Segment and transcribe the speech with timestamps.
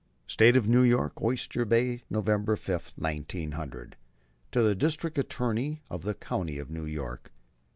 [0.25, 3.95] STATE OF NEW YORK OYSTER BAY, November 5, 1900.
[4.51, 7.31] To the District Attorney of the County of New York.